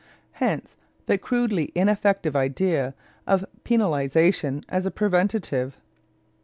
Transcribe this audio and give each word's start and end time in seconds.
Hence 0.31 0.77
the 1.05 1.19
crudely 1.19 1.71
ineffective 1.75 2.35
idea 2.35 2.95
of 3.27 3.45
penalization 3.63 4.63
as 4.67 4.87
a 4.87 4.89
preventive. 4.89 5.77